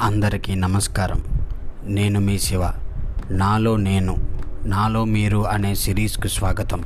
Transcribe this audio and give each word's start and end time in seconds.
అందరికీ 0.00 0.54
నమస్కారం. 0.54 1.24
నేను 1.84 2.20
మీ 2.20 2.38
శివ. 2.38 2.70
నాలో 3.30 3.76
నేను 3.76 4.16
నాలో 4.64 5.04
మీరు 5.04 5.46
అనే 5.46 5.74
సిరీస్కు 5.74 6.28
స్వాగతం. 6.28 6.82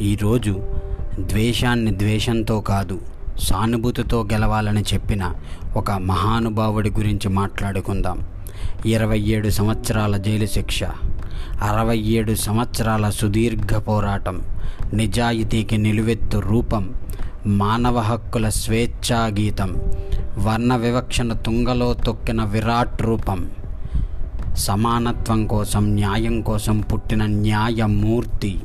ఈరోజు 0.00 0.62
ద్వేషాన్ని 1.20 1.98
ద్వేషంతో 1.98 2.60
కాదు 2.60 3.00
సానుభూతితో 3.38 4.28
గెలవాలని 4.32 4.84
చెప్పిన 4.94 5.34
ఒక 5.76 5.90
మహానుభావుడి 5.90 6.90
గురించి 6.90 7.28
మాట్లాడుకుందాం. 7.28 8.26
ఇరవై 8.86 9.18
ఏడు 9.18 9.48
సంవత్సరాల 9.48 10.16
జైలు 10.16 10.46
శిక్ష 10.46 10.84
అరవై 11.62 11.98
ఏడు 11.98 12.34
సంవత్సరాల 12.34 13.10
సుదీర్ఘ 13.10 13.88
పోరాటం 13.88 14.42
నిజాయితీకి 14.94 15.76
నిలువెత్తు 15.76 16.38
రూపం 16.38 16.94
మానవ 17.46 17.98
హక్కుల 17.98 18.48
స్వేచ్ఛా 18.48 19.26
గీతం 19.26 19.76
వర్ణ 20.44 20.76
వివక్షను 20.76 21.34
తుంగలో 21.34 21.92
తొక్కిన 21.92 22.44
విరాట్ 22.44 23.02
రూపం. 23.02 23.50
సమానత్వం 24.56 25.46
కోసం 25.46 25.94
న్యాయం 25.94 26.42
కోసం 26.42 26.80
పుట్టిన 26.80 27.26
న్యాయమూర్తి 27.26 28.60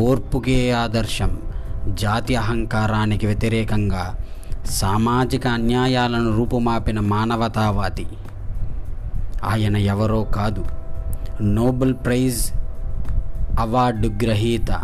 ఓర్పుకే 0.00 0.72
ఆదర్శం 0.72 1.38
జాతి 1.88 2.36
అహంకారానికి 2.36 3.26
వ్యతిరేకంగా 3.26 4.16
సామాజిక 4.66 5.46
అన్యాయాలను 5.46 6.36
రూపుమాపిన 6.36 7.00
మానవతావాది. 7.00 8.06
ఆయన 9.44 9.76
ఎవరో 9.76 10.22
కాదు. 10.22 10.64
నోబెల్ 11.42 11.94
ప్రైజ్ 11.94 12.52
అవార్డు 13.60 14.08
గ్రహీత. 14.08 14.80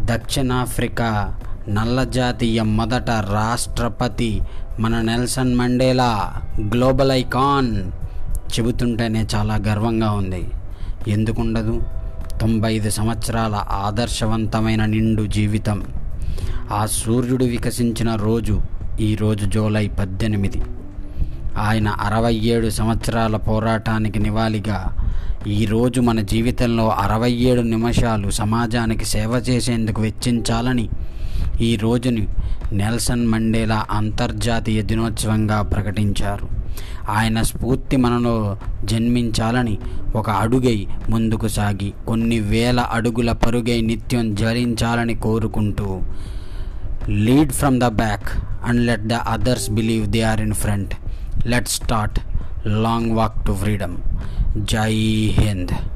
దక్షిణాఫ్రికా 0.00 1.36
నల్లజాతీయ 1.68 2.62
మొదట 2.62 3.10
రాష్ట్రపతి 3.10 4.42
మన 4.80 5.00
నెల్సన్ 5.00 5.54
మండేలా 5.54 6.32
గ్లోబల్ 6.60 7.10
ఐకాన్ 7.10 7.90
చెబుతుంటేనే 8.54 9.26
చాలా 9.34 9.54
గర్వంగా 9.68 10.10
ఉంది. 10.10 10.48
ఎందుకుండదు? 11.08 11.82
తొంభై 12.40 12.74
ఐదు 12.74 12.90
సంవత్సరాల 12.90 13.54
ఆదర్శవంతమైన 13.70 14.84
నిండు 14.84 15.22
జీవితం. 15.22 15.82
ఆ 16.72 16.86
సూర్యుడు 16.86 17.44
వికసించిన 17.44 18.14
రోజు 18.14 18.60
ఈరోజు 19.00 19.46
జూలై 19.46 19.88
పద్దెనిమిది. 19.88 20.62
ఆయన 21.58 21.88
అరవై 21.88 22.34
ఏడు 22.34 22.70
సంవత్సరాల 22.70 23.36
పోరాటానికి 23.36 24.18
నివాళిగా 24.18 25.10
ఈరోజు 25.46 26.00
మన 26.00 26.20
జీవితంలో 26.20 26.88
అరవై 26.88 27.32
ఏడు 27.32 27.60
నిమిషాలు 27.60 28.30
సమాజానికి 28.30 29.04
సేవ 29.04 29.44
చేసేందుకు 29.48 30.02
వెచ్చించాలని 30.02 30.88
ఈ 31.60 31.76
రోజుని 31.76 32.28
నెల్సన్ 32.72 33.26
మండేలా 33.26 33.86
అంతర్జాతీయ 33.90 34.82
దినోత్సవంగా 34.82 35.62
ప్రకటించారు. 35.62 36.48
ఆయన 37.10 37.42
స్ఫూర్తి 37.42 37.96
మనలో 37.96 38.56
జన్మించాలని 38.84 39.78
ఒక 40.16 40.30
అడుగై 40.30 40.86
ముందుకు 41.08 41.48
సాగి 41.48 41.92
కొన్ని 42.06 42.40
వేల 42.40 42.80
అడుగుల 42.80 43.32
పరుగై 43.32 43.80
నిత్యం 43.80 44.34
జరించాలని 44.34 45.14
కోరుకుంటూ 45.14 46.00
lead 47.08 47.52
from 47.52 47.80
the 47.80 47.84
back 47.84 48.26
and 48.64 48.86
let 48.86 49.06
the 49.06 49.12
others 49.12 49.70
believe 49.70 50.06
they 50.06 50.22
are 50.22 50.40
in 50.40 50.54
front. 50.54 50.94
Let 51.46 51.68
start. 51.68 52.20
Long 52.66 53.12
walk 53.12 53.46
to 53.46 53.52
freedom. 53.52 53.96
Jai 54.56 54.94
Hind. 55.38 55.91